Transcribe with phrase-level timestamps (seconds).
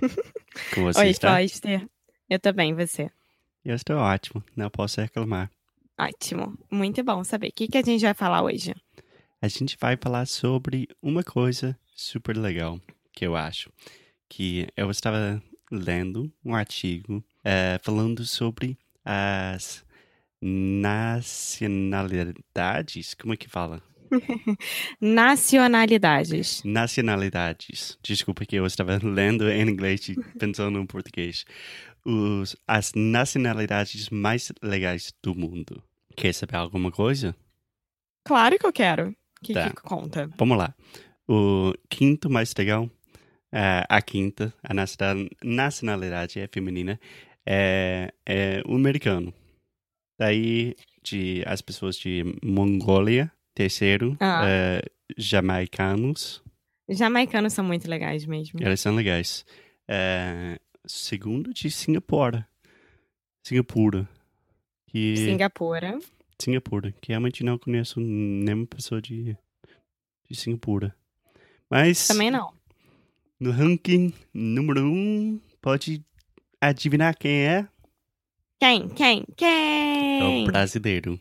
[0.74, 1.40] Como você Oi, está?
[1.40, 1.88] Foster.
[2.28, 3.10] Eu também, você.
[3.64, 5.50] Eu estou ótimo, não posso reclamar.
[5.98, 6.58] Ótimo.
[6.70, 7.48] Muito bom saber.
[7.48, 8.74] O que, que a gente vai falar hoje?
[9.42, 12.80] A gente vai falar sobre uma coisa super legal
[13.12, 13.70] que eu acho.
[14.28, 19.84] Que eu estava lendo um artigo eh, falando sobre as
[20.40, 23.14] nacionalidades.
[23.14, 23.82] Como é que fala?
[25.00, 26.62] Nacionalidades.
[26.64, 27.98] Nacionalidades.
[28.02, 31.44] Desculpa que eu estava lendo em inglês e pensando em português.
[32.04, 35.82] Os, as nacionalidades mais legais do mundo.
[36.16, 37.34] Quer saber alguma coisa?
[38.26, 39.08] Claro que eu quero.
[39.10, 39.68] O que, Tá.
[39.70, 40.28] que conta?
[40.38, 40.74] Vamos lá.
[41.28, 42.90] O quinto mais legal,
[43.52, 46.98] é, a quinta, a nacional- nacionalidade é feminina,
[47.46, 49.32] é, é o americano.
[50.18, 54.42] Daí, de, as pessoas de Mongólia, terceiro, Ah.
[54.48, 54.82] é,
[55.16, 56.42] jamaicanos,
[56.88, 58.58] Jamaicanos são muito legais mesmo.
[58.60, 59.44] eles são legais.
[59.88, 62.48] É, segundo, de Singapura.
[63.46, 64.08] Singapura.
[64.88, 65.98] Que, Singapura.
[66.40, 69.36] Singapura, que realmente não conheço nenhuma pessoa de,
[70.28, 70.94] de Singapura.
[71.70, 72.52] Mas Também não.
[73.38, 76.04] no ranking número um, pode
[76.60, 77.68] adivinhar quem é?
[78.58, 78.88] Quem?
[78.88, 79.20] Quem?
[79.20, 80.42] É Quem?
[80.42, 81.20] o brasileiro.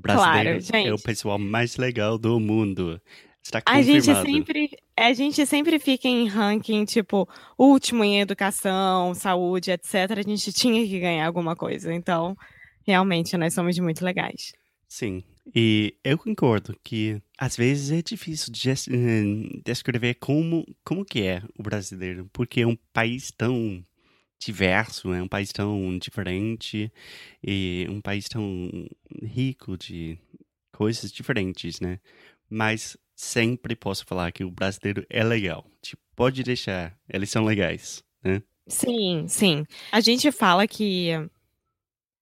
[0.00, 1.02] Brasileiro Claro, é o gente.
[1.02, 3.00] pessoal mais legal do mundo.
[3.42, 4.26] Está A gente confirmado.
[4.26, 7.28] sempre, a gente sempre fica em ranking, tipo,
[7.58, 9.94] último em educação, saúde, etc.
[10.18, 11.92] A gente tinha que ganhar alguma coisa.
[11.92, 12.36] Então,
[12.86, 14.52] realmente, nós somos muito legais.
[14.86, 15.22] Sim.
[15.54, 21.42] E eu concordo que às vezes é difícil de eh, descrever como, como que é
[21.58, 23.82] o brasileiro, porque é um país tão
[24.40, 26.90] diverso, é um país tão diferente
[27.44, 28.88] e um país tão
[29.22, 30.18] rico de
[30.72, 32.00] coisas diferentes, né?
[32.48, 35.66] Mas sempre posso falar que o brasileiro é legal.
[35.82, 38.42] Tipo, pode deixar, eles são legais, né?
[38.66, 39.64] Sim, sim.
[39.92, 41.10] A gente fala que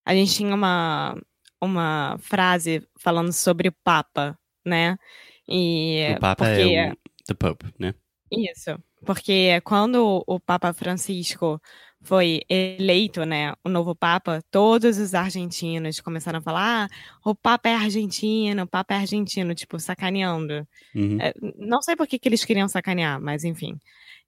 [0.04, 1.16] a gente tinha uma,
[1.60, 4.98] uma frase falando sobre o Papa, né?
[5.46, 6.96] E o Papa porque é o
[7.26, 7.94] the Pope, né?
[8.30, 11.60] Isso, porque quando o Papa Francisco
[12.02, 16.88] foi eleito, né, o novo Papa, todos os argentinos começaram a falar: ah,
[17.24, 20.66] o Papa é argentino, o Papa é argentino, tipo, sacaneando.
[20.94, 21.18] Uhum.
[21.20, 23.78] É, não sei por que, que eles queriam sacanear, mas enfim.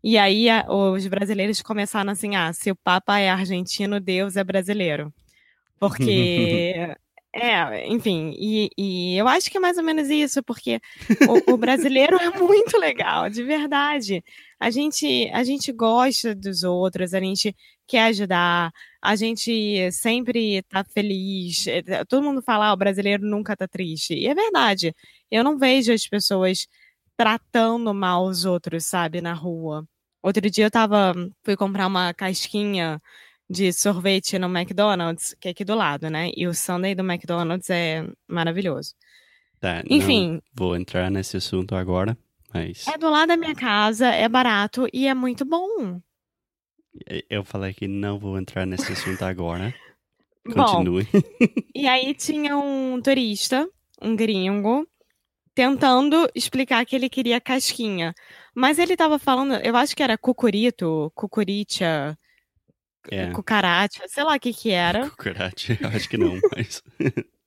[0.03, 4.45] E aí a- os brasileiros começaram assim: ah, se o Papa é argentino, Deus é
[4.45, 5.13] brasileiro.
[5.79, 6.75] Porque.
[7.33, 10.81] É, enfim, e, e eu acho que é mais ou menos isso, porque
[11.47, 14.25] o, o brasileiro é muito legal, de verdade.
[14.59, 17.55] A gente, a gente gosta dos outros, a gente
[17.87, 21.67] quer ajudar, a gente sempre tá feliz.
[21.69, 24.15] É, Todo mundo fala, ah, o brasileiro nunca tá triste.
[24.15, 24.93] E é verdade.
[25.31, 26.67] Eu não vejo as pessoas
[27.17, 29.87] tratando mal os outros, sabe, na rua.
[30.23, 31.15] Outro dia eu tava,
[31.45, 33.01] fui comprar uma casquinha
[33.51, 36.31] de sorvete no McDonald's, que é aqui do lado, né?
[36.37, 38.95] E o sundae do McDonald's é maravilhoso.
[39.59, 42.17] Tá, Enfim, vou entrar nesse assunto agora,
[42.55, 46.01] mas é do lado da minha casa, é barato e é muito bom.
[47.29, 49.75] eu falei que não vou entrar nesse assunto agora.
[50.47, 51.07] Bom, Continue.
[51.75, 53.69] e aí tinha um turista,
[54.01, 54.89] um gringo,
[55.55, 58.15] tentando explicar que ele queria casquinha.
[58.55, 62.19] Mas ele tava falando, eu acho que era cucurito, cucuricha,
[63.11, 63.31] É.
[63.33, 65.09] cucaracha, sei lá o que que era.
[65.11, 66.83] Cucaracha, acho que não, mas.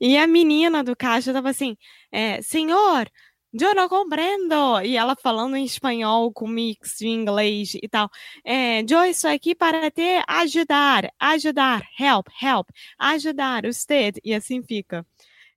[0.00, 1.76] E a menina do caixa tava assim,
[2.10, 3.08] é, senhor,
[3.52, 4.80] eu não compreendo.
[4.82, 8.08] E ela falando em espanhol com mix de inglês e tal.
[8.44, 12.68] É, eu estou aqui para te ajudar, ajudar, help, help,
[12.98, 14.18] ajudar usted.
[14.24, 15.06] E assim fica.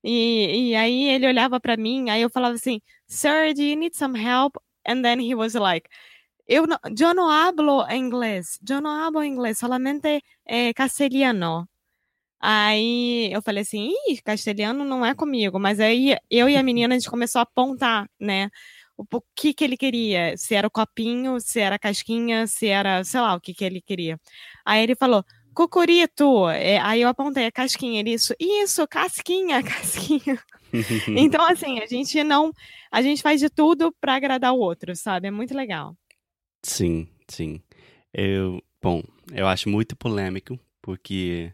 [0.04, 3.95] E, e aí ele olhava para mim, aí eu falava assim, sir, do you need
[3.95, 4.57] some help?
[4.86, 5.89] And then he was like,
[6.48, 6.78] eu não,
[7.16, 11.68] não hablo inglês, eu não hablo inglês, solamente eh, castelhano.
[12.40, 15.60] Aí eu falei assim, ih, castelhano não é comigo.
[15.60, 18.50] Mas aí eu e a menina, a gente começou a apontar, né?
[18.98, 19.06] O
[19.36, 20.36] que que ele queria.
[20.38, 23.63] Se era o copinho, se era a casquinha, se era, sei lá, o que que
[23.66, 24.19] ele queria.
[24.66, 25.24] Aí ele falou,
[25.54, 26.50] Cucurito.
[26.50, 28.00] É, aí eu apontei a casquinha.
[28.00, 30.39] Ele, isso, isso, casquinha, casquinha.
[31.07, 32.51] então, assim, a gente não.
[32.92, 35.28] A gente faz de tudo para agradar o outro, sabe?
[35.28, 35.96] É muito legal.
[36.63, 37.62] Sim, sim.
[38.13, 41.54] Eu, bom, eu acho muito polêmico, porque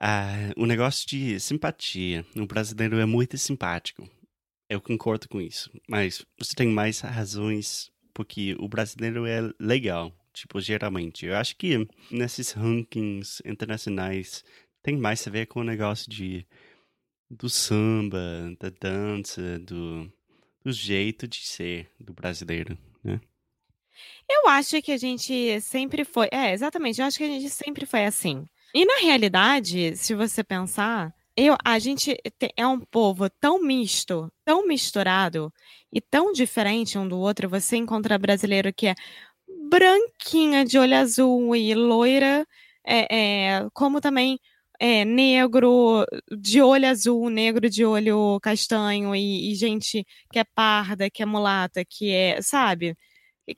[0.00, 2.24] ah, o negócio de simpatia.
[2.36, 4.08] O brasileiro é muito simpático.
[4.68, 5.70] Eu concordo com isso.
[5.88, 10.12] Mas você tem mais razões porque o brasileiro é legal.
[10.32, 11.26] Tipo, geralmente.
[11.26, 14.44] Eu acho que nesses rankings internacionais
[14.82, 16.46] tem mais a ver com o negócio de
[17.30, 18.18] do samba,
[18.58, 20.10] da dança, do,
[20.64, 23.20] do jeito de ser do brasileiro, né?
[24.28, 26.28] Eu acho que a gente sempre foi.
[26.30, 27.00] É, exatamente.
[27.00, 28.46] Eu acho que a gente sempre foi assim.
[28.72, 32.16] E na realidade, se você pensar, eu, a gente
[32.56, 35.52] é um povo tão misto, tão misturado
[35.92, 37.48] e tão diferente um do outro.
[37.48, 38.94] Você encontra brasileiro que é
[39.68, 42.46] branquinha de olho azul e loira,
[42.84, 44.38] é, é, como também
[44.80, 51.10] é, negro de olho azul, negro de olho castanho e, e, gente que é parda,
[51.10, 52.96] que é mulata, que é, sabe,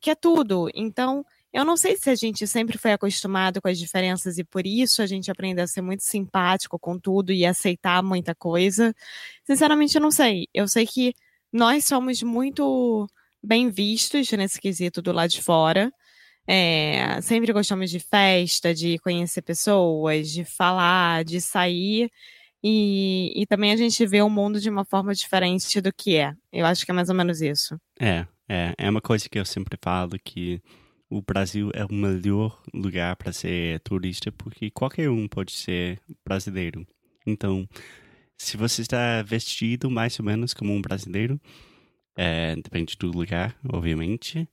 [0.00, 0.69] que é tudo.
[0.74, 4.66] Então, eu não sei se a gente sempre foi acostumado com as diferenças e por
[4.66, 8.94] isso a gente aprende a ser muito simpático com tudo e aceitar muita coisa.
[9.46, 10.48] Sinceramente, eu não sei.
[10.52, 11.14] Eu sei que
[11.52, 13.06] nós somos muito
[13.42, 15.92] bem vistos nesse quesito do lado de fora.
[16.46, 22.10] É, sempre gostamos de festa, de conhecer pessoas, de falar, de sair.
[22.64, 26.34] E, e também a gente vê o mundo de uma forma diferente do que é.
[26.52, 27.76] Eu acho que é mais ou menos isso.
[28.00, 30.60] É, é, é uma coisa que eu sempre falo que
[31.10, 36.86] o Brasil é o melhor lugar para ser turista porque qualquer um pode ser brasileiro.
[37.26, 37.68] Então,
[38.36, 41.40] se você está vestido mais ou menos como um brasileiro,
[42.16, 44.48] é, depende do lugar, obviamente.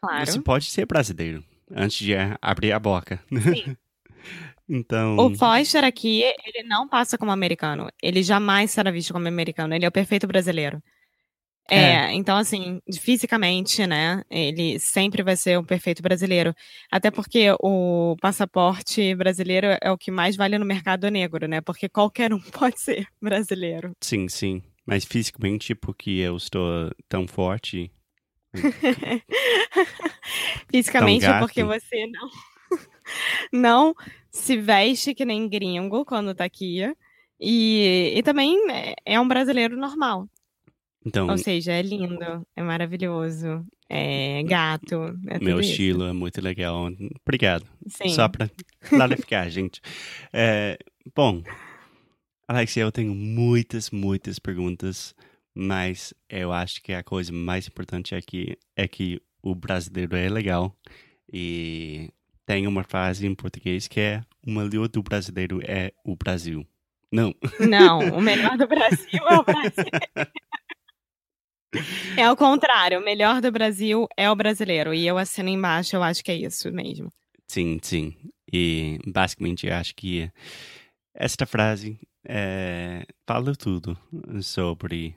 [0.00, 0.26] Claro.
[0.26, 3.20] Você pode ser brasileiro antes de abrir a boca.
[3.30, 3.76] Sim.
[4.68, 5.16] então.
[5.16, 7.88] O Foster aqui, ele não passa como americano.
[8.02, 9.74] Ele jamais será visto como americano.
[9.74, 10.82] Ele é o perfeito brasileiro.
[11.70, 16.54] É, é, então assim, fisicamente, né, ele sempre vai ser um perfeito brasileiro.
[16.90, 21.60] Até porque o passaporte brasileiro é o que mais vale no mercado negro, né?
[21.60, 23.92] Porque qualquer um pode ser brasileiro.
[24.00, 24.62] Sim, sim.
[24.86, 27.92] Mas fisicamente, porque eu estou tão forte.
[30.70, 32.30] fisicamente, tão porque você não
[33.52, 33.94] não
[34.30, 36.82] se veste que nem gringo quando tá aqui.
[37.40, 40.28] E, e também é, é um brasileiro normal.
[41.04, 45.16] Então, Ou seja, é lindo, é maravilhoso, é gato.
[45.28, 45.70] É meu isso.
[45.70, 46.90] estilo é muito legal.
[47.22, 47.64] Obrigado.
[47.86, 48.10] Sim.
[48.10, 48.50] Só para
[48.88, 49.80] clarificar, gente.
[50.32, 50.76] É,
[51.14, 51.42] bom,
[52.46, 55.14] Alexia, eu tenho muitas, muitas perguntas,
[55.60, 60.72] mas eu acho que a coisa mais importante aqui é que o brasileiro é legal
[61.32, 62.12] e
[62.46, 66.64] tem uma frase em português que é o melhor do brasileiro é o Brasil.
[67.10, 67.34] Não.
[67.58, 69.90] Não, o melhor do Brasil é o Brasil.
[72.16, 74.94] É o contrário, o melhor do Brasil é o brasileiro.
[74.94, 77.12] E eu assino embaixo, eu acho que é isso mesmo.
[77.48, 78.14] Sim, sim.
[78.52, 80.30] E basicamente eu acho que
[81.12, 83.98] esta frase é, fala tudo
[84.40, 85.16] sobre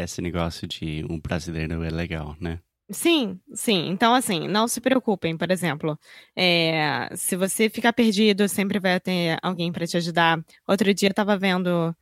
[0.00, 2.58] esse negócio de um brasileiro é legal, né?
[2.90, 3.88] Sim, sim.
[3.88, 5.98] Então, assim, não se preocupem, por exemplo,
[6.36, 10.44] é, se você ficar perdido, sempre vai ter alguém para te ajudar.
[10.68, 11.94] Outro dia eu tava vendo.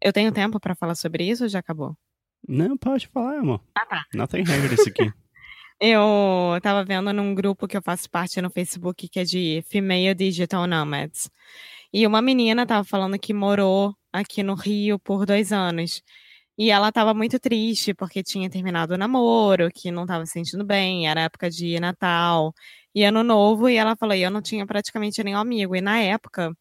[0.00, 1.94] Eu tenho tempo para falar sobre isso ou já acabou?
[2.48, 3.60] Não, pode falar, amor.
[3.74, 4.04] Ah, tá.
[4.14, 5.12] Não tem regra isso aqui.
[5.80, 10.14] eu tava vendo num grupo que eu faço parte no Facebook que é de Female
[10.14, 11.30] Digital Nomads.
[11.92, 16.02] E uma menina tava falando que morou aqui no Rio por dois anos.
[16.60, 20.62] E ela tava muito triste porque tinha terminado o namoro, que não tava se sentindo
[20.62, 22.52] bem, era época de Natal
[22.94, 25.74] e Ano Novo, e ela falou: eu não tinha praticamente nenhum amigo.
[25.74, 26.52] E na época,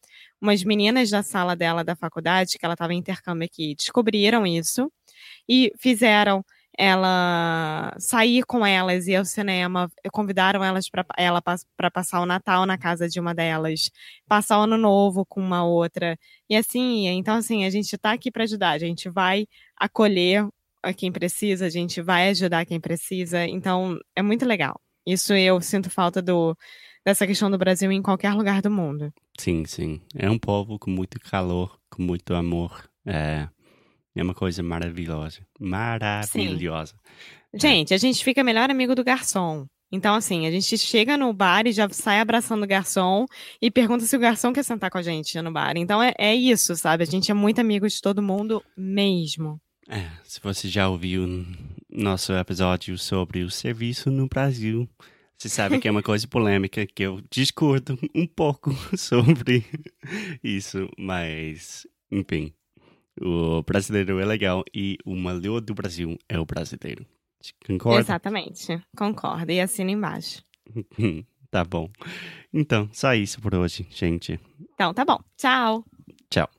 [0.41, 4.89] umas meninas da sala dela da faculdade, que ela tava em intercâmbio aqui, descobriram isso
[5.49, 6.45] e fizeram
[6.79, 12.65] ela sair com elas e ao cinema, convidaram elas para ela para passar o Natal
[12.65, 13.91] na casa de uma delas,
[14.29, 16.17] passar o Ano Novo com uma outra.
[16.49, 19.45] E assim, então assim, a gente está aqui para ajudar, a gente vai
[19.75, 20.47] acolher
[20.81, 23.45] a quem precisa, a gente vai ajudar quem precisa.
[23.45, 24.79] Então, é muito legal.
[25.05, 26.55] Isso eu sinto falta do
[27.05, 29.11] dessa questão do Brasil em qualquer lugar do mundo.
[29.37, 30.01] Sim, sim.
[30.15, 32.89] É um povo com muito calor, com muito amor.
[33.05, 33.49] É,
[34.19, 35.39] é uma coisa maravilhosa.
[35.59, 36.93] Maravilhosa.
[37.53, 37.59] Sim.
[37.59, 39.65] Gente, a gente fica melhor amigo do garçom.
[39.91, 43.25] Então, assim, a gente chega no bar e já sai abraçando o garçom
[43.59, 45.73] e pergunta se o garçom quer sentar com a gente no bar.
[45.75, 47.03] Então é, é isso, sabe?
[47.03, 49.59] A gente é muito amigo de todo mundo mesmo.
[49.87, 51.45] É, se você já ouviu
[51.89, 54.87] nosso episódio sobre o serviço no Brasil,
[55.35, 59.65] você sabe que é uma coisa polêmica, que eu discordo um pouco sobre
[60.43, 62.53] isso, mas, enfim,
[63.21, 67.05] o brasileiro é legal e o melhor do Brasil é o brasileiro.
[67.65, 67.99] Concorda?
[67.99, 69.51] Exatamente, concordo.
[69.51, 70.43] E assina embaixo.
[71.49, 71.89] tá bom.
[72.53, 74.39] Então, só isso por hoje, gente.
[74.73, 75.19] Então, tá bom.
[75.37, 75.85] Tchau.
[76.29, 76.49] Tchau.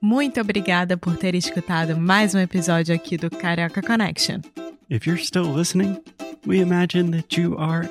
[0.00, 4.40] Muito obrigada por ter escutado mais um episódio aqui do Carioca Connection.
[4.88, 6.00] If you're still listening,
[6.46, 7.90] we imagine that you are